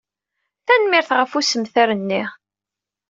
Tanemmirt 0.65 1.09
ɣef 1.17 1.31
ussemter-nni. 1.39 2.23